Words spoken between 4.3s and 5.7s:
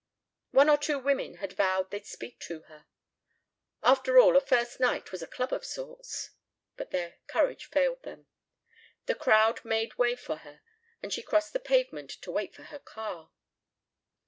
a first night was a club of